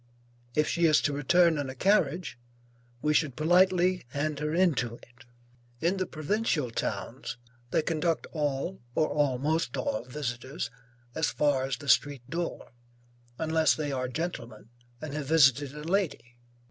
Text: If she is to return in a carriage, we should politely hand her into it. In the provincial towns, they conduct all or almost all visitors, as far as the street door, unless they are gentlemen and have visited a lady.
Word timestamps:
If 0.55 0.67
she 0.67 0.87
is 0.87 0.99
to 1.01 1.13
return 1.13 1.59
in 1.59 1.69
a 1.69 1.75
carriage, 1.75 2.39
we 3.03 3.13
should 3.13 3.35
politely 3.35 4.03
hand 4.09 4.39
her 4.39 4.51
into 4.51 4.95
it. 4.95 5.25
In 5.79 5.97
the 5.97 6.07
provincial 6.07 6.71
towns, 6.71 7.37
they 7.69 7.83
conduct 7.83 8.25
all 8.31 8.81
or 8.95 9.09
almost 9.09 9.77
all 9.77 10.03
visitors, 10.05 10.71
as 11.13 11.29
far 11.29 11.65
as 11.65 11.77
the 11.77 11.87
street 11.87 12.27
door, 12.27 12.71
unless 13.37 13.75
they 13.75 13.91
are 13.91 14.07
gentlemen 14.07 14.69
and 14.99 15.13
have 15.13 15.27
visited 15.27 15.75
a 15.75 15.83
lady. 15.83 16.35